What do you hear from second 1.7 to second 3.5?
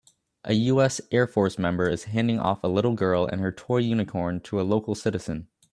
is handing off a little girl and